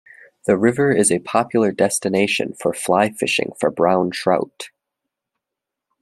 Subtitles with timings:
[0.47, 4.71] The river is a popular destination for fly fishing for brown trout.